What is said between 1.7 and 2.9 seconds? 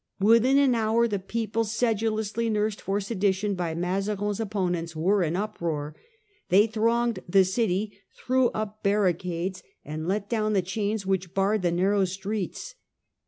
in sedulously nursed